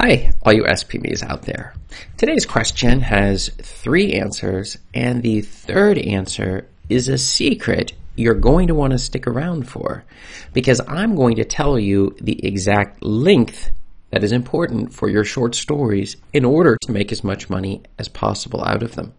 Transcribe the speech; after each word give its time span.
Hi, 0.00 0.32
all 0.42 0.52
you 0.52 0.62
SPMEs 0.62 1.24
out 1.24 1.42
there. 1.42 1.74
Today's 2.16 2.46
question 2.46 3.00
has 3.00 3.48
three 3.60 4.12
answers, 4.12 4.78
and 4.94 5.24
the 5.24 5.40
third 5.40 5.98
answer 5.98 6.68
is 6.88 7.08
a 7.08 7.18
secret 7.18 7.94
you're 8.14 8.34
going 8.34 8.68
to 8.68 8.76
want 8.76 8.92
to 8.92 8.98
stick 9.00 9.26
around 9.26 9.68
for 9.68 10.04
because 10.52 10.80
I'm 10.86 11.16
going 11.16 11.34
to 11.34 11.44
tell 11.44 11.80
you 11.80 12.14
the 12.20 12.46
exact 12.46 13.02
length 13.02 13.72
that 14.10 14.22
is 14.22 14.30
important 14.30 14.94
for 14.94 15.08
your 15.08 15.24
short 15.24 15.56
stories 15.56 16.16
in 16.32 16.44
order 16.44 16.76
to 16.82 16.92
make 16.92 17.10
as 17.10 17.24
much 17.24 17.50
money 17.50 17.82
as 17.98 18.06
possible 18.06 18.62
out 18.64 18.84
of 18.84 18.94
them. 18.94 19.14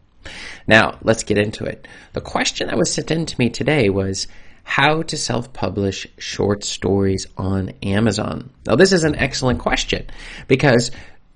Now, 0.65 0.97
let's 1.03 1.23
get 1.23 1.37
into 1.37 1.65
it. 1.65 1.89
The 2.13 2.21
question 2.21 2.67
that 2.67 2.77
was 2.77 2.93
sent 2.93 3.11
in 3.11 3.25
to 3.25 3.35
me 3.37 3.49
today 3.49 3.89
was 3.89 4.27
how 4.63 5.01
to 5.03 5.17
self 5.17 5.51
publish 5.53 6.07
short 6.17 6.63
stories 6.63 7.27
on 7.37 7.69
Amazon. 7.83 8.49
Now, 8.65 8.75
this 8.75 8.91
is 8.91 9.03
an 9.03 9.15
excellent 9.15 9.59
question 9.59 10.07
because 10.47 10.91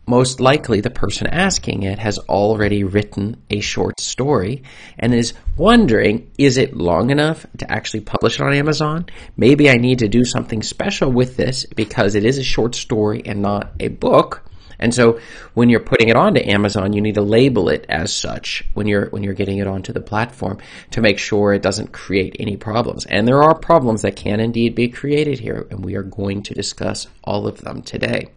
most 0.06 0.40
likely 0.40 0.82
the 0.82 0.90
person 0.90 1.28
asking 1.28 1.84
it 1.84 1.98
has 2.00 2.20
already 2.20 2.84
written 2.84 3.42
a 3.50 3.62
short 3.62 4.00
story 4.00 4.64
and 5.00 5.14
is 5.14 5.34
wondering 5.56 6.30
is 6.38 6.58
it 6.58 6.76
long 6.76 7.10
enough 7.10 7.46
to 7.58 7.72
actually 7.72 8.02
publish 8.02 8.40
it 8.40 8.44
on 8.44 8.54
Amazon? 8.54 9.06
Maybe 9.38 9.70
I 9.70 9.78
need 9.78 10.00
to 10.00 10.08
do 10.08 10.26
something 10.26 10.62
special 10.62 11.12
with 11.12 11.38
this 11.38 11.66
because 11.66 12.16
it 12.16 12.26
is 12.26 12.38
a 12.38 12.44
short 12.44 12.76
story 12.76 13.24
and 13.26 13.42
not 13.42 13.72
a 13.80 13.88
book. 13.88 14.44
And 14.84 14.94
so 14.94 15.20
when 15.54 15.70
you're 15.70 15.80
putting 15.80 16.10
it 16.10 16.18
onto 16.18 16.42
Amazon, 16.42 16.92
you 16.92 17.02
need 17.02 17.16
to 17.16 17.22
label 17.22 17.70
it 17.70 17.86
as 17.88 18.14
such 18.14 18.66
when 18.74 18.86
you're 18.86 19.08
when 19.12 19.24
you're 19.24 19.34
getting 19.34 19.60
it 19.60 19.66
onto 19.66 19.94
the 19.94 20.02
platform 20.02 20.58
to 20.92 21.00
make 21.00 21.18
sure 21.18 21.54
it 21.54 21.62
doesn't 21.62 21.94
create 21.94 22.36
any 22.38 22.58
problems. 22.58 23.06
And 23.06 23.26
there 23.26 23.42
are 23.42 23.56
problems 23.56 24.02
that 24.02 24.18
can 24.18 24.42
indeed 24.42 24.76
be 24.76 24.90
created 24.90 25.40
here, 25.40 25.66
and 25.72 25.86
we 25.86 25.96
are 25.96 26.04
going 26.04 26.44
to 26.44 26.54
discuss 26.54 27.08
all 27.24 27.48
of 27.48 27.62
them 27.62 27.82
today. 27.82 28.28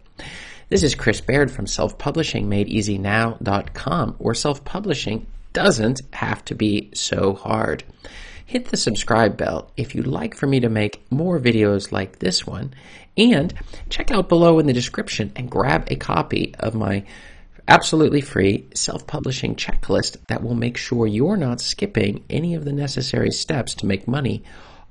This 0.69 0.83
is 0.83 0.95
Chris 0.95 1.19
Baird 1.19 1.51
from 1.51 1.65
selfpublishingmadeeasynow.com, 1.65 4.15
where 4.17 4.33
self-publishing 4.33 5.27
doesn't 5.51 6.01
have 6.13 6.45
to 6.45 6.55
be 6.55 6.91
so 6.93 7.33
hard 7.33 7.83
hit 8.47 8.69
the 8.69 8.77
subscribe 8.77 9.35
bell 9.35 9.69
if 9.75 9.93
you'd 9.93 10.07
like 10.07 10.33
for 10.33 10.47
me 10.47 10.61
to 10.61 10.69
make 10.69 11.05
more 11.11 11.37
videos 11.37 11.91
like 11.91 12.19
this 12.19 12.47
one. 12.47 12.73
And 13.17 13.53
check 13.89 14.09
out 14.09 14.29
below 14.29 14.57
in 14.57 14.67
the 14.67 14.73
description 14.73 15.33
and 15.35 15.51
grab 15.51 15.83
a 15.87 15.97
copy 15.97 16.55
of 16.59 16.73
my 16.73 17.03
absolutely 17.67 18.21
free 18.21 18.65
self 18.73 19.05
publishing 19.05 19.53
checklist 19.55 20.15
that 20.29 20.41
will 20.41 20.55
make 20.55 20.77
sure 20.77 21.05
you're 21.05 21.35
not 21.35 21.59
skipping 21.59 22.23
any 22.29 22.55
of 22.55 22.63
the 22.63 22.71
necessary 22.71 23.31
steps 23.31 23.75
to 23.75 23.85
make 23.85 24.07
money 24.07 24.43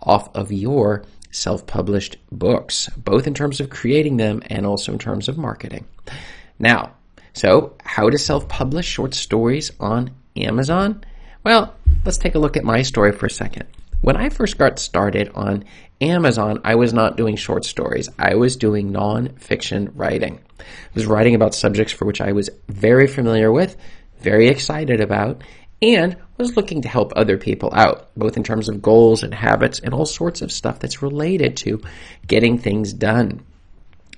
off 0.02 0.32
of 0.36 0.52
your 0.52 1.04
self 1.30 1.66
published 1.66 2.18
books, 2.30 2.90
both 2.96 3.26
in 3.26 3.32
terms 3.32 3.58
of 3.58 3.70
creating 3.70 4.18
them 4.18 4.42
and 4.50 4.66
also 4.66 4.92
in 4.92 4.98
terms 4.98 5.28
of 5.28 5.38
marketing. 5.38 5.86
Now, 6.58 6.92
so 7.32 7.74
how 7.84 8.10
to 8.10 8.18
self 8.18 8.48
publish 8.48 8.86
short 8.86 9.14
stories 9.14 9.70
on 9.80 10.10
Amazon? 10.36 11.02
Well, 11.46 11.76
let's 12.04 12.18
take 12.18 12.34
a 12.34 12.40
look 12.40 12.56
at 12.56 12.64
my 12.64 12.82
story 12.82 13.12
for 13.12 13.26
a 13.26 13.30
second. 13.30 13.68
When 14.00 14.16
I 14.16 14.30
first 14.30 14.58
got 14.58 14.80
started 14.80 15.30
on 15.36 15.62
Amazon, 16.00 16.60
I 16.64 16.74
was 16.74 16.92
not 16.92 17.16
doing 17.16 17.36
short 17.36 17.64
stories. 17.64 18.08
I 18.18 18.34
was 18.34 18.56
doing 18.56 18.90
non-fiction 18.90 19.92
writing. 19.94 20.40
I 20.58 20.64
was 20.92 21.06
writing 21.06 21.36
about 21.36 21.54
subjects 21.54 21.92
for 21.92 22.04
which 22.04 22.20
I 22.20 22.32
was 22.32 22.50
very 22.66 23.06
familiar 23.06 23.52
with, 23.52 23.76
very 24.18 24.48
excited 24.48 25.00
about, 25.00 25.42
and 25.80 26.16
was 26.36 26.56
looking 26.56 26.82
to 26.82 26.88
help 26.88 27.12
other 27.14 27.38
people 27.38 27.72
out, 27.72 28.10
both 28.16 28.36
in 28.36 28.42
terms 28.42 28.68
of 28.68 28.82
goals 28.82 29.22
and 29.22 29.32
habits 29.32 29.78
and 29.78 29.94
all 29.94 30.04
sorts 30.04 30.42
of 30.42 30.50
stuff 30.50 30.80
that's 30.80 31.00
related 31.00 31.56
to 31.58 31.80
getting 32.26 32.58
things 32.58 32.92
done. 32.92 33.40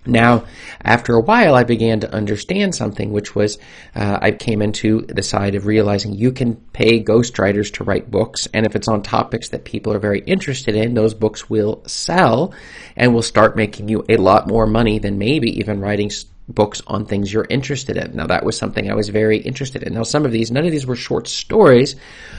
Now, 0.09 0.47
after 0.83 1.15
a 1.15 1.21
while, 1.21 1.55
I 1.55 1.65
began 1.65 2.01
to 2.01 2.13
understand 2.13 2.75
something, 2.75 3.13
which 3.13 3.35
was 3.35 3.59
uh, 3.95 4.19
I 4.21 4.31
came 4.33 4.63
into 4.63 5.03
the 5.03 5.23
side 5.23 5.55
of 5.55 5.67
realizing 5.67 6.15
you 6.15 6.33
can 6.33 6.57
pay 6.73 7.03
ghostwriters 7.03 7.73
to 7.75 7.85
write 7.85 8.11
books, 8.11 8.49
and 8.55 8.65
if 8.65 8.75
it's 8.75 8.89
on 8.89 9.03
topics 9.03 9.51
that 9.51 9.65
people 9.65 9.93
are 9.93 9.99
very 9.99 10.21
interested 10.21 10.75
in, 10.75 10.95
those 10.95 11.15
books 11.15 11.51
will 11.51 11.83
sell 11.87 12.55
and 12.97 13.15
will 13.15 13.23
start 13.23 13.55
making 13.55 13.89
you 13.89 14.05
a 14.09 14.17
lot 14.17 14.49
more 14.49 14.67
money 14.67 14.99
than 14.99 15.19
maybe 15.19 15.59
even 15.59 15.81
writing 15.81 16.11
books 16.49 16.81
on 16.87 17.05
things 17.05 17.31
you're 17.31 17.47
interested 17.51 17.99
in. 17.99 18.17
Now, 18.17 18.27
that 18.27 18.45
was 18.45 18.57
something 18.57 18.91
I 18.91 18.95
was 18.95 19.11
very 19.11 19.37
interested 19.37 19.83
in. 19.83 19.93
Now, 19.93 20.05
some 20.05 20.25
of 20.25 20.33
these, 20.33 20.51
none 20.51 20.65
of 20.65 20.73
these 20.73 20.87
were 20.87 20.97
short 20.97 21.29
stories, 21.29 21.97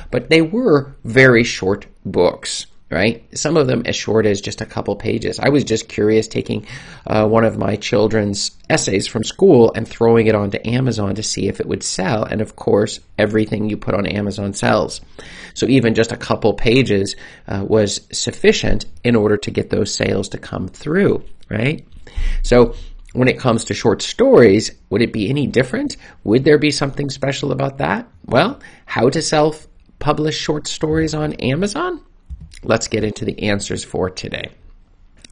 but 0.10 0.30
they 0.30 0.42
were 0.42 0.96
very 1.04 1.44
short 1.44 1.86
books 2.04 2.66
right? 2.90 3.24
Some 3.38 3.56
of 3.56 3.68
them 3.68 3.84
as 3.86 3.96
short 3.96 4.26
as 4.26 4.42
just 4.42 4.62
a 4.62 4.66
couple 4.66 4.96
pages. 4.96 5.40
I 5.40 5.50
was 5.50 5.64
just 5.64 5.88
curious 5.88 6.28
taking 6.28 6.66
uh, 7.06 7.28
one 7.28 7.46
of 7.46 7.58
my 7.58 7.76
children's 7.76 8.52
essays 8.70 9.06
from 9.06 9.24
school 9.24 9.72
and 9.76 9.88
throwing 9.88 10.28
it 10.28 10.36
onto 10.36 10.58
Amazon 10.66 11.16
to 11.16 11.24
see 11.24 11.48
if 11.48 11.60
it 11.60 11.68
would 11.68 11.84
sell. 11.84 12.24
And 12.24 12.42
of 12.42 12.56
course, 12.56 13.00
everything 13.18 13.70
you 13.70 13.78
put 13.78 13.94
on 13.94 14.08
Amazon 14.08 14.54
sells. 14.54 15.02
So 15.54 15.68
even 15.68 15.94
just 15.94 16.12
a 16.12 16.18
couple 16.18 16.54
pages 16.54 17.16
uh, 17.48 17.64
was 17.68 18.02
sufficient 18.12 18.86
in 19.04 19.16
order 19.16 19.38
to 19.38 19.52
get 19.52 19.70
those 19.70 19.94
sales 19.94 20.30
to 20.30 20.38
come 20.38 20.68
through, 20.68 21.24
right? 21.50 21.86
So 22.44 22.74
when 23.14 23.28
it 23.28 23.40
comes 23.40 23.66
to 23.66 23.74
short 23.74 24.02
stories, 24.02 24.72
would 24.90 25.02
it 25.02 25.14
be 25.14 25.30
any 25.30 25.46
different? 25.48 25.98
Would 26.24 26.44
there 26.44 26.58
be 26.58 26.72
something 26.72 27.10
special 27.10 27.52
about 27.52 27.78
that? 27.78 28.08
Well, 28.26 28.60
how 28.86 29.10
to 29.10 29.22
self 29.22 29.68
publish 30.00 30.38
short 30.38 30.68
stories 30.68 31.14
on 31.14 31.34
Amazon? 31.34 32.02
Let's 32.64 32.88
get 32.88 33.04
into 33.04 33.26
the 33.26 33.44
answers 33.44 33.84
for 33.84 34.10
today. 34.10 34.50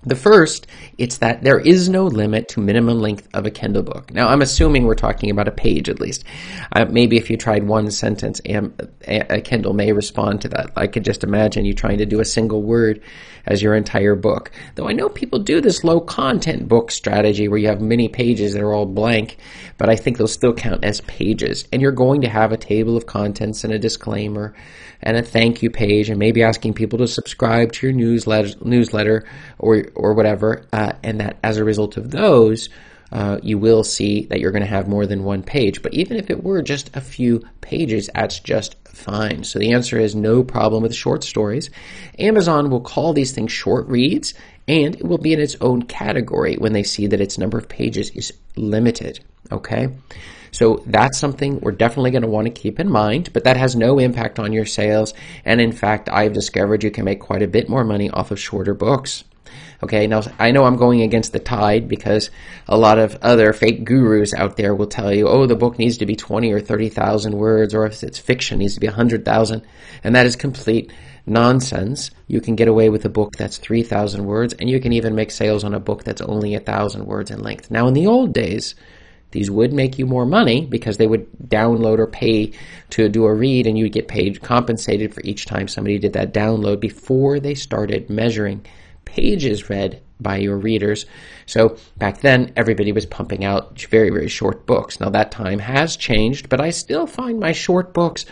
The 0.08 0.16
first, 0.16 0.68
it's 0.98 1.18
that 1.18 1.44
there 1.44 1.60
is 1.60 1.90
no 1.90 2.06
limit 2.06 2.48
to 2.50 2.62
minimum 2.62 3.02
length 3.02 3.28
of 3.34 3.46
a 3.46 3.52
Kindle 3.52 3.84
book. 3.84 4.14
Now, 4.14 4.30
I'm 4.30 4.42
assuming 4.42 4.86
we're 4.86 4.96
talking 4.96 5.30
about 5.30 5.50
a 5.50 5.52
page 5.52 5.90
at 5.90 6.00
least. 6.00 6.24
Uh, 6.72 6.86
maybe 6.86 7.18
if 7.18 7.30
you 7.30 7.36
tried 7.36 7.68
one 7.68 7.92
sentence, 7.92 8.40
a 8.46 9.42
Kindle 9.42 9.74
may 9.74 9.92
respond 9.92 10.40
to 10.44 10.48
that. 10.50 10.72
I 10.78 10.88
could 10.88 11.04
just 11.04 11.26
imagine 11.26 11.66
you 11.66 11.74
trying 11.74 11.98
to 11.98 12.06
do 12.06 12.22
a 12.22 12.26
single 12.26 12.64
word 12.64 13.02
as 13.46 13.62
your 13.62 13.76
entire 13.76 14.16
book. 14.16 14.50
Though 14.76 14.88
I 14.88 14.94
know 14.94 15.10
people 15.10 15.40
do 15.40 15.60
this 15.60 15.84
low 15.84 16.00
content 16.00 16.70
book 16.70 16.90
strategy 16.90 17.50
where 17.50 17.60
you 17.60 17.68
have 17.68 17.82
many 17.82 18.08
pages 18.08 18.54
that 18.54 18.62
are 18.62 18.74
all 18.74 18.86
blank, 18.86 19.38
but 19.78 19.90
I 19.90 19.98
think 19.98 20.18
they'll 20.18 20.28
still 20.28 20.54
count 20.54 20.86
as 20.86 21.02
pages. 21.02 21.68
And 21.74 21.82
you're 21.82 21.92
going 21.92 22.22
to 22.22 22.30
have 22.30 22.54
a 22.54 22.58
table 22.58 22.96
of 22.96 23.08
contents 23.08 23.66
and 23.66 23.74
a 23.74 23.80
disclaimer 23.80 24.56
and 25.02 25.16
a 25.16 25.22
thank 25.22 25.62
you 25.62 25.70
page 25.70 26.10
and 26.10 26.18
maybe 26.18 26.44
asking 26.44 26.74
people 26.74 27.00
to 27.00 27.08
subscribe 27.08 27.72
to 27.72 27.88
your 27.88 27.96
newsletter, 27.96 28.54
newsletter 28.62 29.26
or, 29.60 29.86
or 29.98 30.14
whatever. 30.14 30.66
Uh, 30.72 30.94
and 31.04 31.20
that 31.20 31.38
as 31.44 31.58
a 31.58 31.64
result 31.64 31.98
of 31.98 32.12
those, 32.12 32.70
uh, 33.12 33.40
you 33.42 33.58
will 33.58 33.84
see 33.84 34.26
that 34.26 34.40
you're 34.40 34.52
going 34.52 34.64
to 34.64 34.68
have 34.68 34.88
more 34.88 35.06
than 35.06 35.24
one 35.24 35.44
page. 35.44 35.82
But 35.82 35.94
even 35.94 36.18
if 36.18 36.30
it 36.30 36.44
were 36.44 36.62
just 36.62 36.96
a 36.96 37.02
few 37.02 37.44
pages, 37.62 38.10
that's 38.14 38.40
just 38.40 38.76
fine. 38.88 39.44
So 39.44 39.60
the 39.60 39.74
answer 39.74 39.98
is 39.98 40.16
no 40.16 40.44
problem 40.44 40.84
with 40.84 40.94
short 40.94 41.24
stories. 41.24 41.70
Amazon 42.20 42.70
will 42.70 42.82
call 42.82 43.14
these 43.14 43.32
things 43.32 43.52
short 43.52 43.88
reads, 43.88 44.34
and 44.68 44.96
it 44.96 45.06
will 45.06 45.18
be 45.18 45.34
in 45.34 45.40
its 45.40 45.56
own 45.62 45.84
category 45.84 46.56
when 46.56 46.74
they 46.74 46.84
see 46.84 47.08
that 47.08 47.22
its 47.22 47.38
number 47.38 47.58
of 47.58 47.70
pages 47.70 48.10
is 48.12 48.34
limited. 48.56 49.20
Okay? 49.52 49.90
So 50.52 50.84
that's 50.86 51.20
something 51.20 51.60
we're 51.60 51.72
definitely 51.72 52.12
going 52.12 52.24
to 52.24 52.28
want 52.28 52.46
to 52.46 52.52
keep 52.52 52.80
in 52.80 52.90
mind, 52.90 53.32
but 53.32 53.44
that 53.44 53.58
has 53.58 53.76
no 53.76 54.00
impact 54.00 54.40
on 54.40 54.54
your 54.54 54.66
sales. 54.66 55.14
And 55.46 55.62
in 55.62 55.72
fact, 55.72 56.10
I've 56.10 56.34
discovered 56.34 56.84
you 56.84 56.92
can 56.92 57.06
make 57.06 57.20
quite 57.20 57.44
a 57.44 57.48
bit 57.48 57.70
more 57.70 57.84
money 57.84 58.10
off 58.10 58.32
of 58.32 58.40
shorter 58.40 58.74
books. 58.74 59.24
Okay, 59.84 60.08
now 60.08 60.22
I 60.40 60.52
know 60.52 60.64
I'm 60.66 60.76
going 60.76 61.02
against 61.02 61.34
the 61.34 61.40
tide 61.40 61.88
because 61.88 62.32
a 62.68 62.78
lot 62.78 62.98
of 62.98 63.18
other 63.22 63.54
fake 63.54 63.86
gurus 63.86 64.34
out 64.34 64.58
there 64.58 64.74
will 64.74 64.88
tell 64.88 65.14
you, 65.14 65.28
oh, 65.28 65.46
the 65.46 65.56
book 65.56 65.78
needs 65.78 65.98
to 66.00 66.06
be 66.06 66.16
20 66.16 66.52
or 66.52 66.60
30,000 66.60 67.34
words, 67.34 67.74
or 67.74 67.86
if 67.86 68.04
it's 68.04 68.20
fiction, 68.20 68.58
it 68.58 68.60
needs 68.60 68.74
to 68.74 68.80
be 68.80 68.88
100,000. 68.88 69.62
And 70.04 70.16
that 70.16 70.26
is 70.26 70.36
complete 70.36 70.92
nonsense. 71.26 72.10
You 72.28 72.42
can 72.42 72.56
get 72.56 72.68
away 72.68 72.90
with 72.90 73.06
a 73.06 73.10
book 73.10 73.36
that's 73.36 73.58
3,000 73.58 74.26
words, 74.26 74.54
and 74.54 74.70
you 74.70 74.80
can 74.80 74.94
even 74.94 75.16
make 75.16 75.32
sales 75.32 75.64
on 75.64 75.74
a 75.74 75.80
book 75.80 76.04
that's 76.04 76.22
only 76.22 76.54
1,000 76.54 77.06
words 77.06 77.30
in 77.30 77.42
length. 77.42 77.70
Now, 77.70 77.88
in 77.88 77.94
the 77.94 78.08
old 78.08 78.34
days, 78.34 78.74
these 79.32 79.52
would 79.52 79.74
make 79.74 80.00
you 80.00 80.06
more 80.06 80.26
money 80.26 80.66
because 80.66 80.98
they 80.98 81.08
would 81.08 81.28
download 81.48 82.00
or 82.00 82.08
pay 82.08 82.54
to 82.92 83.10
do 83.10 83.26
a 83.26 83.34
read 83.34 83.68
and 83.68 83.78
you 83.78 83.86
would 83.86 83.92
get 83.92 84.08
paid 84.08 84.42
compensated 84.42 85.14
for 85.14 85.22
each 85.24 85.46
time 85.46 85.68
somebody 85.68 86.00
did 86.00 86.14
that 86.14 86.34
download 86.34 86.80
before 86.80 87.40
they 87.40 87.54
started 87.54 88.10
measuring 88.10 88.66
pages 89.08 89.70
read 89.70 90.02
by 90.20 90.38
your 90.38 90.58
readers. 90.58 91.06
So 91.46 91.78
back 91.98 92.22
then, 92.22 92.52
everybody 92.56 92.92
was 92.92 93.06
pumping 93.06 93.46
out 93.46 93.80
very, 93.84 94.10
very 94.10 94.28
short 94.28 94.66
books. 94.66 95.00
Now 95.00 95.10
that 95.10 95.32
time 95.32 95.60
has 95.60 95.96
changed, 95.96 96.50
but 96.50 96.60
I 96.60 96.72
still 96.72 97.08
find 97.08 97.40
my 97.40 97.52
short 97.52 97.94
books 97.94 98.26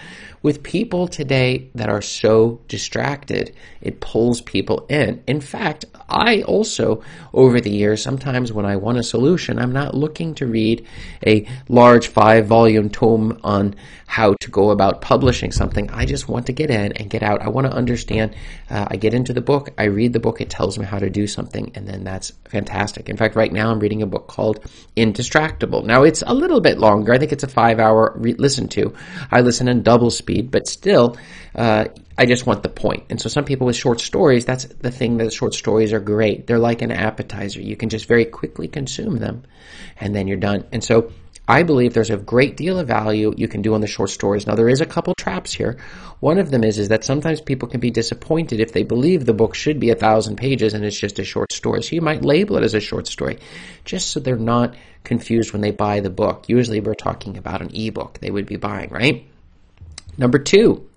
with 0.46 0.62
people 0.62 1.08
today 1.08 1.68
that 1.74 1.90
are 1.90 2.04
so 2.04 2.62
distracted, 2.68 3.56
it 3.82 4.00
pulls 4.00 4.42
people 4.42 4.86
in. 4.90 5.24
In 5.26 5.42
fact, 5.42 5.86
I 6.08 6.44
also, 6.44 7.04
over 7.34 7.60
the 7.60 7.72
years, 7.72 8.04
sometimes 8.04 8.54
when 8.54 8.64
I 8.64 8.76
want 8.76 9.00
a 9.00 9.04
solution, 9.04 9.58
I'm 9.58 9.72
not 9.72 9.96
looking 9.96 10.36
to 10.36 10.46
read 10.46 10.86
a 11.26 11.48
large 11.68 12.10
five 12.10 12.46
volume 12.46 12.92
tome 12.92 13.40
on 13.44 13.74
how 14.06 14.36
to 14.36 14.52
go 14.52 14.70
about 14.70 15.02
publishing 15.02 15.52
something. 15.52 15.90
I 15.90 16.06
just 16.06 16.30
want 16.30 16.46
to 16.46 16.54
get 16.54 16.70
in 16.70 16.92
and 16.92 17.10
get 17.10 17.24
out. 17.24 17.42
I 17.42 17.50
want 17.50 17.66
to 17.66 17.74
understand. 17.74 18.36
Uh, 18.70 18.86
I 18.92 18.98
get 18.98 19.16
into 19.16 19.34
the 19.34 19.42
book, 19.42 19.72
I 19.80 19.86
read 19.86 20.14
the 20.14 20.20
book, 20.20 20.42
it 20.42 20.52
tells 20.52 20.78
me 20.78 20.86
how 20.86 21.00
to 21.00 21.10
do 21.10 21.26
something, 21.26 21.72
and 21.76 21.88
then 21.88 22.04
that's 22.04 22.32
fantastic. 22.46 23.10
In 23.10 23.18
fact, 23.18 23.36
right 23.36 23.52
now 23.52 23.70
I'm 23.70 23.80
reading 23.80 24.02
a 24.02 24.08
book 24.08 24.28
called 24.28 24.62
Indistractable. 24.96 25.84
Now 25.86 26.04
it's 26.04 26.24
a 26.26 26.34
little 26.34 26.62
bit 26.62 26.80
longer. 26.80 27.14
I 27.14 27.18
think 27.18 27.32
it's 27.32 27.44
a 27.44 27.48
five 27.48 27.80
hour 27.80 28.14
re- 28.16 28.34
listen 28.34 28.68
to. 28.70 28.94
I 29.32 29.42
listen 29.42 29.68
in 29.68 29.84
double 29.84 30.10
speed, 30.10 30.52
but 30.52 30.68
still, 30.68 31.18
uh, 31.54 31.86
I 32.18 32.26
just 32.26 32.46
want 32.48 32.64
the 32.64 32.70
point. 32.70 33.04
And 33.10 33.20
so 33.20 33.28
some 33.28 33.44
people 33.44 33.68
with 33.68 33.76
short 33.76 34.00
stories, 34.00 34.46
that's 34.46 34.66
the 34.66 34.92
thing 34.92 35.18
that 35.18 35.34
short 35.34 35.54
stories 35.54 35.92
are 35.92 36.00
great. 36.00 36.48
They're 36.48 36.60
like 36.60 36.82
an 36.82 36.92
appetizer. 36.92 37.62
You 37.62 37.76
can 37.76 37.90
just 37.90 38.08
very 38.08 38.26
quickly 38.26 38.68
consume 38.68 39.18
them 39.18 39.44
and 40.00 40.16
then 40.16 40.28
you're 40.28 40.38
done. 40.38 40.66
And 40.72 40.84
so 40.84 41.12
I 41.48 41.64
believe 41.64 41.94
there's 41.94 42.10
a 42.10 42.18
great 42.18 42.58
deal 42.58 42.80
of 42.80 42.88
value 42.88 43.34
you 43.38 43.48
can 43.48 43.62
do 43.62 43.76
on 43.76 43.82
the 43.82 43.88
short 43.88 44.10
stories. 44.10 44.48
Now 44.48 44.56
there 44.56 44.70
is 44.70 44.82
a 44.82 44.86
couple 44.86 45.14
traps 45.16 45.54
here. 45.54 45.78
One 46.20 46.40
of 46.40 46.50
them 46.50 46.64
is 46.64 46.78
is 46.78 46.90
that 46.90 47.04
sometimes 47.04 47.40
people 47.40 47.68
can 47.68 47.80
be 47.80 47.92
disappointed 47.92 48.60
if 48.60 48.74
they 48.74 48.84
believe 48.84 49.26
the 49.26 49.34
book 49.34 49.54
should 49.54 49.80
be 49.80 49.92
a 49.92 49.96
thousand 49.96 50.38
pages 50.38 50.74
and 50.74 50.84
it's 50.84 51.00
just 51.00 51.20
a 51.20 51.24
short 51.24 51.52
story. 51.52 51.84
So 51.84 51.96
you 51.96 52.02
might 52.02 52.26
label 52.26 52.58
it 52.58 52.64
as 52.64 52.74
a 52.74 52.80
short 52.80 53.08
story, 53.08 53.38
just 53.84 54.10
so 54.10 54.20
they're 54.20 54.38
not 54.38 54.76
confused 55.04 55.54
when 55.54 55.62
they 55.62 55.72
buy 55.72 56.00
the 56.00 56.10
book. 56.10 56.50
Usually 56.50 56.80
we're 56.80 56.96
talking 56.96 57.38
about 57.38 57.62
an 57.62 57.76
ebook 57.76 58.20
they 58.20 58.32
would 58.32 58.48
be 58.48 58.56
buying, 58.56 58.90
right? 58.90 59.26
Number 60.18 60.40
two, 60.40 60.90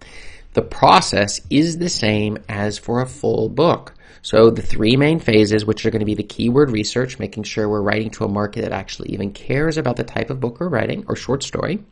the 0.55 0.63
process 0.63 1.41
is 1.51 1.79
the 1.79 1.91
same 1.91 2.39
as 2.49 2.79
for 2.79 3.01
a 3.01 3.07
full 3.07 3.49
book. 3.49 3.95
So 4.23 4.51
the 4.51 4.63
three 4.63 4.97
main 4.97 5.21
phases, 5.21 5.65
which 5.65 5.85
are 5.87 5.91
going 5.91 6.01
to 6.01 6.07
be 6.07 6.15
the 6.15 6.23
keyword 6.23 6.71
research, 6.71 7.19
making 7.19 7.45
sure 7.45 7.69
we're 7.69 7.83
writing 7.83 8.11
to 8.11 8.25
a 8.25 8.29
market 8.29 8.63
that 8.63 8.73
actually 8.73 9.11
even 9.13 9.33
cares 9.33 9.79
about 9.79 9.97
the 9.97 10.05
type 10.05 10.31
of 10.31 10.41
book 10.41 10.61
we're 10.61 10.69
writing 10.69 11.05
or 11.09 11.17
short 11.17 11.43
story. 11.43 11.85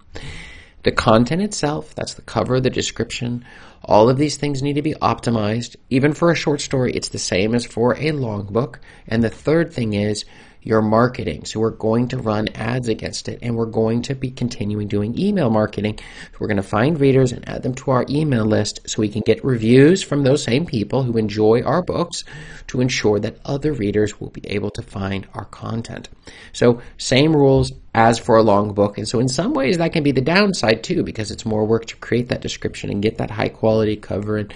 The 0.82 0.92
content 0.92 1.42
itself, 1.42 1.94
that's 1.94 2.14
the 2.14 2.22
cover, 2.22 2.60
the 2.60 2.70
description, 2.70 3.44
all 3.82 4.08
of 4.08 4.18
these 4.18 4.36
things 4.36 4.62
need 4.62 4.74
to 4.74 4.82
be 4.82 4.94
optimized. 4.94 5.76
Even 5.90 6.12
for 6.12 6.30
a 6.30 6.36
short 6.36 6.60
story, 6.60 6.92
it's 6.92 7.08
the 7.08 7.18
same 7.18 7.54
as 7.54 7.64
for 7.64 7.96
a 7.98 8.12
long 8.12 8.46
book. 8.46 8.80
And 9.08 9.22
the 9.22 9.30
third 9.30 9.72
thing 9.72 9.94
is 9.94 10.24
your 10.66 10.82
marketing. 10.82 11.44
So 11.44 11.60
we're 11.60 11.70
going 11.70 12.08
to 12.08 12.18
run 12.18 12.48
ads 12.48 12.88
against 12.88 13.28
it 13.28 13.38
and 13.40 13.56
we're 13.56 13.66
going 13.66 14.02
to 14.02 14.16
be 14.16 14.32
continuing 14.32 14.88
doing 14.88 15.16
email 15.16 15.48
marketing. 15.48 15.98
So 15.98 16.38
we're 16.40 16.48
going 16.48 16.56
to 16.56 16.62
find 16.64 17.00
readers 17.00 17.30
and 17.30 17.48
add 17.48 17.62
them 17.62 17.74
to 17.76 17.92
our 17.92 18.04
email 18.10 18.44
list 18.44 18.80
so 18.84 19.00
we 19.00 19.08
can 19.08 19.22
get 19.24 19.44
reviews 19.44 20.02
from 20.02 20.24
those 20.24 20.42
same 20.42 20.66
people 20.66 21.04
who 21.04 21.16
enjoy 21.18 21.62
our 21.62 21.82
books 21.82 22.24
to 22.66 22.80
ensure 22.80 23.20
that 23.20 23.38
other 23.44 23.72
readers 23.72 24.20
will 24.20 24.30
be 24.30 24.44
able 24.48 24.70
to 24.70 24.82
find 24.82 25.28
our 25.34 25.44
content. 25.44 26.08
So 26.52 26.82
same 26.98 27.34
rules 27.34 27.70
as 27.96 28.18
for 28.18 28.36
a 28.36 28.42
long 28.42 28.74
book. 28.74 28.98
And 28.98 29.08
so 29.08 29.18
in 29.20 29.28
some 29.28 29.54
ways 29.54 29.78
that 29.78 29.94
can 29.94 30.02
be 30.02 30.12
the 30.12 30.20
downside 30.20 30.84
too 30.84 31.02
because 31.02 31.30
it's 31.30 31.46
more 31.46 31.64
work 31.64 31.86
to 31.86 31.96
create 31.96 32.28
that 32.28 32.42
description 32.42 32.90
and 32.90 33.02
get 33.02 33.16
that 33.18 33.30
high 33.30 33.48
quality 33.48 33.96
cover 33.96 34.36
and 34.36 34.52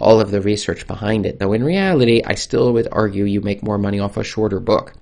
all 0.00 0.20
of 0.20 0.32
the 0.32 0.40
research 0.40 0.88
behind 0.88 1.24
it. 1.24 1.38
Though 1.38 1.52
in 1.52 1.62
reality, 1.62 2.20
I 2.26 2.34
still 2.34 2.72
would 2.72 2.88
argue 2.90 3.24
you 3.24 3.40
make 3.42 3.62
more 3.62 3.78
money 3.78 4.00
off 4.00 4.16
a 4.16 4.24
shorter 4.24 4.58
book. 4.58 4.92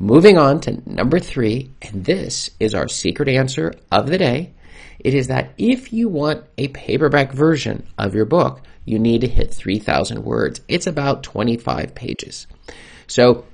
Moving 0.00 0.38
on 0.38 0.60
to 0.62 0.82
number 0.92 1.20
three, 1.20 1.70
and 1.82 2.04
this 2.04 2.50
is 2.58 2.74
our 2.74 2.88
secret 2.88 3.28
answer 3.28 3.74
of 3.92 4.08
the 4.08 4.18
day. 4.18 4.52
It 4.98 5.14
is 5.14 5.28
that 5.28 5.52
if 5.56 5.92
you 5.92 6.08
want 6.08 6.44
a 6.58 6.68
paperback 6.68 7.32
version 7.32 7.86
of 7.96 8.14
your 8.14 8.24
book, 8.24 8.62
you 8.84 8.98
need 8.98 9.20
to 9.20 9.28
hit 9.28 9.54
3,000 9.54 10.24
words. 10.24 10.62
It's 10.66 10.86
about 10.86 11.22
25 11.22 11.94
pages. 11.94 12.46
So, 13.06 13.44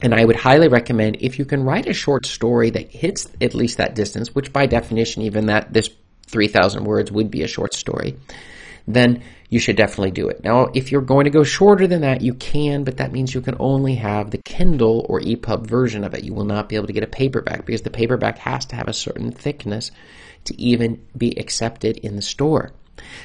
and 0.00 0.14
I 0.14 0.24
would 0.24 0.36
highly 0.36 0.68
recommend 0.68 1.16
if 1.20 1.38
you 1.38 1.44
can 1.44 1.64
write 1.64 1.86
a 1.86 1.94
short 1.94 2.26
story 2.26 2.70
that 2.70 2.90
hits 2.90 3.28
at 3.40 3.54
least 3.54 3.78
that 3.78 3.94
distance, 3.94 4.34
which 4.34 4.52
by 4.52 4.66
definition, 4.66 5.22
even 5.22 5.46
that 5.46 5.72
this 5.72 5.90
3,000 6.26 6.84
words 6.84 7.10
would 7.10 7.30
be 7.30 7.42
a 7.42 7.48
short 7.48 7.74
story, 7.74 8.16
then 8.86 9.22
you 9.48 9.58
should 9.58 9.76
definitely 9.76 10.10
do 10.10 10.28
it. 10.28 10.42
Now, 10.42 10.70
if 10.74 10.90
you're 10.90 11.00
going 11.00 11.24
to 11.24 11.30
go 11.30 11.44
shorter 11.44 11.86
than 11.86 12.02
that, 12.02 12.20
you 12.20 12.34
can, 12.34 12.84
but 12.84 12.96
that 12.96 13.12
means 13.12 13.34
you 13.34 13.40
can 13.40 13.56
only 13.58 13.94
have 13.94 14.30
the 14.30 14.38
Kindle 14.38 15.06
or 15.08 15.20
EPUB 15.20 15.66
version 15.66 16.04
of 16.04 16.14
it. 16.14 16.24
You 16.24 16.34
will 16.34 16.44
not 16.44 16.68
be 16.68 16.76
able 16.76 16.88
to 16.88 16.92
get 16.92 17.04
a 17.04 17.08
paperback 17.08 17.64
because 17.64 17.82
the 17.82 17.90
paperback 17.90 18.38
has 18.38 18.64
to 18.66 18.76
have 18.76 18.88
a 18.88 18.92
certain 18.92 19.30
thickness 19.30 19.92
to 20.44 20.60
even 20.60 21.04
be 21.16 21.38
accepted 21.38 21.98
in 21.98 22.16
the 22.16 22.22
store. 22.22 22.72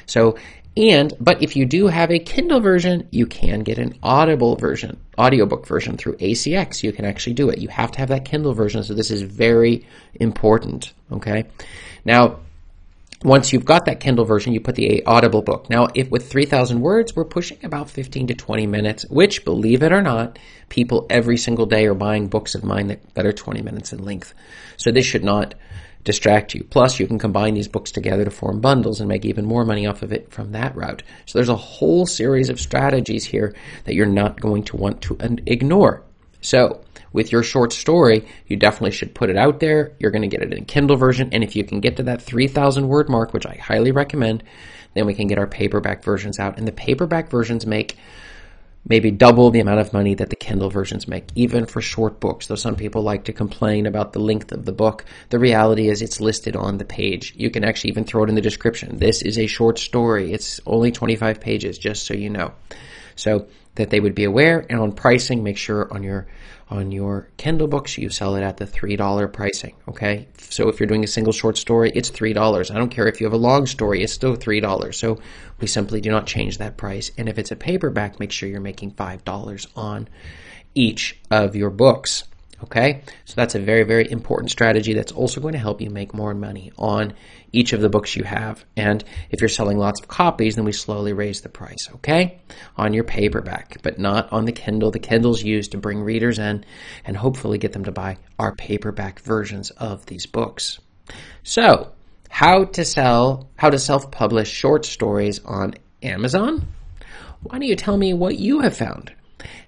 So, 0.06 0.36
and, 0.76 1.12
but 1.20 1.42
if 1.42 1.54
you 1.54 1.66
do 1.66 1.88
have 1.88 2.10
a 2.10 2.18
Kindle 2.18 2.60
version, 2.60 3.06
you 3.10 3.26
can 3.26 3.60
get 3.60 3.78
an 3.78 3.94
Audible 4.02 4.56
version, 4.56 4.98
audiobook 5.18 5.66
version 5.66 5.98
through 5.98 6.16
ACX. 6.16 6.82
You 6.82 6.92
can 6.92 7.04
actually 7.04 7.34
do 7.34 7.50
it. 7.50 7.58
You 7.58 7.68
have 7.68 7.92
to 7.92 7.98
have 7.98 8.08
that 8.08 8.24
Kindle 8.24 8.54
version. 8.54 8.82
So 8.82 8.94
this 8.94 9.10
is 9.10 9.22
very 9.22 9.86
important. 10.14 10.94
Okay. 11.10 11.44
Now, 12.04 12.40
once 13.24 13.52
you've 13.52 13.64
got 13.64 13.84
that 13.84 14.00
Kindle 14.00 14.24
version, 14.24 14.52
you 14.52 14.60
put 14.60 14.74
the 14.74 15.04
Audible 15.04 15.42
book. 15.42 15.70
Now, 15.70 15.88
if 15.94 16.10
with 16.10 16.30
3,000 16.30 16.80
words, 16.80 17.14
we're 17.14 17.24
pushing 17.24 17.58
about 17.64 17.90
15 17.90 18.28
to 18.28 18.34
20 18.34 18.66
minutes, 18.66 19.04
which, 19.08 19.44
believe 19.44 19.82
it 19.82 19.92
or 19.92 20.02
not, 20.02 20.38
people 20.68 21.06
every 21.08 21.36
single 21.36 21.66
day 21.66 21.86
are 21.86 21.94
buying 21.94 22.28
books 22.28 22.54
of 22.54 22.64
mine 22.64 22.88
that, 22.88 23.14
that 23.14 23.26
are 23.26 23.32
20 23.32 23.62
minutes 23.62 23.92
in 23.92 24.04
length. 24.04 24.34
So 24.76 24.90
this 24.90 25.06
should 25.06 25.24
not 25.24 25.54
distract 26.04 26.54
you. 26.54 26.64
Plus, 26.64 26.98
you 26.98 27.06
can 27.06 27.18
combine 27.18 27.54
these 27.54 27.68
books 27.68 27.92
together 27.92 28.24
to 28.24 28.30
form 28.30 28.60
bundles 28.60 29.00
and 29.00 29.08
make 29.08 29.24
even 29.24 29.44
more 29.44 29.64
money 29.64 29.86
off 29.86 30.02
of 30.02 30.12
it 30.12 30.30
from 30.32 30.52
that 30.52 30.74
route. 30.74 31.02
So 31.26 31.38
there's 31.38 31.48
a 31.48 31.56
whole 31.56 32.06
series 32.06 32.48
of 32.48 32.60
strategies 32.60 33.24
here 33.24 33.54
that 33.84 33.94
you're 33.94 34.06
not 34.06 34.40
going 34.40 34.64
to 34.64 34.76
want 34.76 35.00
to 35.02 35.16
ignore. 35.46 36.02
So, 36.42 36.84
with 37.12 37.32
your 37.32 37.42
short 37.42 37.72
story, 37.72 38.26
you 38.46 38.56
definitely 38.56 38.90
should 38.90 39.14
put 39.14 39.30
it 39.30 39.36
out 39.36 39.60
there. 39.60 39.92
You're 39.98 40.10
going 40.10 40.22
to 40.22 40.28
get 40.28 40.42
it 40.42 40.52
in 40.52 40.64
Kindle 40.64 40.96
version. 40.96 41.28
And 41.32 41.44
if 41.44 41.54
you 41.56 41.64
can 41.64 41.80
get 41.80 41.96
to 41.96 42.02
that 42.04 42.22
3,000 42.22 42.88
word 42.88 43.08
mark, 43.08 43.32
which 43.32 43.46
I 43.46 43.54
highly 43.54 43.92
recommend, 43.92 44.42
then 44.94 45.06
we 45.06 45.14
can 45.14 45.26
get 45.28 45.38
our 45.38 45.46
paperback 45.46 46.02
versions 46.02 46.38
out. 46.38 46.58
And 46.58 46.66
the 46.66 46.72
paperback 46.72 47.30
versions 47.30 47.66
make 47.66 47.96
maybe 48.88 49.10
double 49.10 49.50
the 49.50 49.60
amount 49.60 49.80
of 49.80 49.92
money 49.92 50.14
that 50.14 50.30
the 50.30 50.36
Kindle 50.36 50.70
versions 50.70 51.06
make, 51.06 51.28
even 51.34 51.66
for 51.66 51.80
short 51.80 52.18
books. 52.18 52.46
Though 52.46 52.56
some 52.56 52.76
people 52.76 53.02
like 53.02 53.24
to 53.24 53.32
complain 53.32 53.86
about 53.86 54.12
the 54.12 54.18
length 54.18 54.50
of 54.52 54.64
the 54.64 54.72
book, 54.72 55.04
the 55.30 55.38
reality 55.38 55.88
is 55.88 56.02
it's 56.02 56.20
listed 56.20 56.56
on 56.56 56.78
the 56.78 56.84
page. 56.84 57.34
You 57.36 57.50
can 57.50 57.62
actually 57.62 57.90
even 57.90 58.04
throw 58.04 58.24
it 58.24 58.28
in 58.28 58.34
the 58.34 58.40
description. 58.40 58.98
This 58.98 59.22
is 59.22 59.38
a 59.38 59.46
short 59.46 59.78
story. 59.78 60.32
It's 60.32 60.60
only 60.66 60.90
25 60.90 61.40
pages, 61.40 61.78
just 61.78 62.06
so 62.06 62.14
you 62.14 62.30
know. 62.30 62.52
So 63.16 63.46
that 63.74 63.90
they 63.90 64.00
would 64.00 64.14
be 64.14 64.24
aware. 64.24 64.66
And 64.68 64.80
on 64.80 64.92
pricing, 64.92 65.42
make 65.42 65.56
sure 65.56 65.92
on 65.92 66.02
your 66.02 66.26
on 66.68 66.90
your 66.90 67.28
Kindle 67.36 67.68
books 67.68 67.98
you 67.98 68.08
sell 68.08 68.34
it 68.34 68.42
at 68.42 68.56
the 68.56 68.66
three 68.66 68.96
dollar 68.96 69.28
pricing. 69.28 69.74
Okay, 69.88 70.28
so 70.38 70.68
if 70.68 70.80
you're 70.80 70.86
doing 70.86 71.04
a 71.04 71.08
single 71.08 71.32
short 71.32 71.58
story, 71.58 71.92
it's 71.94 72.08
three 72.08 72.32
dollars. 72.32 72.70
I 72.70 72.74
don't 72.74 72.90
care 72.90 73.08
if 73.08 73.20
you 73.20 73.26
have 73.26 73.34
a 73.34 73.38
long 73.38 73.66
story; 73.66 74.02
it's 74.02 74.12
still 74.12 74.34
three 74.34 74.60
dollars. 74.60 74.98
So 74.98 75.20
we 75.60 75.66
simply 75.66 76.00
do 76.00 76.10
not 76.10 76.26
change 76.26 76.58
that 76.58 76.76
price. 76.76 77.10
And 77.18 77.28
if 77.28 77.38
it's 77.38 77.50
a 77.50 77.56
paperback, 77.56 78.18
make 78.20 78.32
sure 78.32 78.48
you're 78.48 78.60
making 78.60 78.92
five 78.92 79.24
dollars 79.24 79.66
on 79.76 80.08
each 80.74 81.20
of 81.30 81.54
your 81.54 81.70
books. 81.70 82.24
Okay, 82.64 83.02
so 83.24 83.34
that's 83.34 83.54
a 83.56 83.58
very, 83.58 83.82
very 83.82 84.08
important 84.10 84.50
strategy 84.50 84.94
that's 84.94 85.10
also 85.10 85.40
going 85.40 85.54
to 85.54 85.58
help 85.58 85.80
you 85.80 85.90
make 85.90 86.14
more 86.14 86.32
money 86.32 86.72
on 86.78 87.14
each 87.50 87.72
of 87.72 87.80
the 87.80 87.88
books 87.88 88.14
you 88.14 88.22
have. 88.22 88.64
And 88.76 89.02
if 89.30 89.40
you're 89.40 89.48
selling 89.48 89.78
lots 89.78 90.00
of 90.00 90.08
copies, 90.08 90.54
then 90.54 90.64
we 90.64 90.72
slowly 90.72 91.12
raise 91.12 91.40
the 91.40 91.48
price, 91.48 91.88
okay, 91.96 92.40
on 92.76 92.94
your 92.94 93.04
paperback, 93.04 93.78
but 93.82 93.98
not 93.98 94.32
on 94.32 94.44
the 94.44 94.52
Kindle. 94.52 94.92
The 94.92 95.00
Kindle's 95.00 95.42
used 95.42 95.72
to 95.72 95.78
bring 95.78 96.02
readers 96.02 96.38
in 96.38 96.64
and 97.04 97.16
hopefully 97.16 97.58
get 97.58 97.72
them 97.72 97.84
to 97.84 97.92
buy 97.92 98.18
our 98.38 98.54
paperback 98.54 99.18
versions 99.20 99.70
of 99.70 100.06
these 100.06 100.26
books. 100.26 100.78
So, 101.42 101.92
how 102.28 102.64
to 102.64 102.84
sell, 102.84 103.50
how 103.56 103.70
to 103.70 103.78
self 103.78 104.10
publish 104.10 104.48
short 104.48 104.84
stories 104.86 105.40
on 105.44 105.74
Amazon? 106.02 106.68
Why 107.42 107.58
don't 107.58 107.68
you 107.68 107.76
tell 107.76 107.96
me 107.96 108.14
what 108.14 108.38
you 108.38 108.60
have 108.60 108.76
found? 108.76 109.12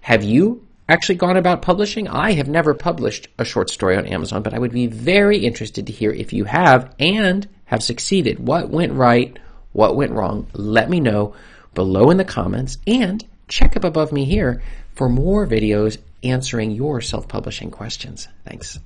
Have 0.01 0.23
you 0.23 0.67
actually 0.89 1.17
gone 1.17 1.37
about 1.37 1.63
publishing. 1.63 2.09
I 2.09 2.33
have 2.33 2.49
never 2.49 2.75
published 2.75 3.29
a 3.39 3.45
short 3.45 3.71
story 3.71 3.97
on 3.97 4.07
Amazon, 4.07 4.43
but 4.43 4.55
I 4.55 4.59
would 4.59 4.73
be 4.73 4.87
very 4.87 5.39
interested 5.39 5.87
to 5.87 5.93
hear 5.93 6.11
if 6.11 6.33
you 6.33 6.45
have 6.45 6.95
and 6.99 7.49
have 7.67 7.83
succeeded. 7.83 8.39
What 8.39 8.71
went 8.71 8.93
right? 8.93 9.39
What 9.73 9.97
went 9.97 10.13
wrong? 10.13 10.47
Let 10.53 10.91
me 10.91 11.01
know 11.01 11.35
below 11.75 12.11
in 12.11 12.17
the 12.17 12.25
comments 12.25 12.79
and 12.87 13.25
check 13.49 13.77
up 13.77 13.85
above 13.85 14.13
me 14.13 14.25
here 14.25 14.63
for 14.95 15.09
more 15.09 15.47
videos 15.47 15.99
answering 16.23 16.71
your 16.71 17.01
self 17.01 17.29
publishing 17.29 17.71
questions. 17.71 18.29
Thanks. 18.45 18.79